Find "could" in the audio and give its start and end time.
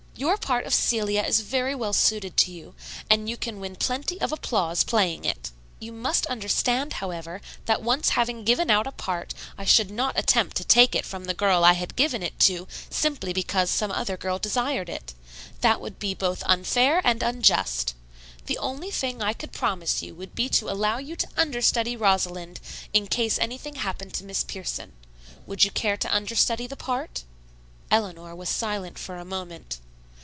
19.33-19.53